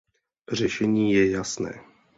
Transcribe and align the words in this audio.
Řešení 0.51 1.11
je 1.11 1.31
jasné. 1.31 1.83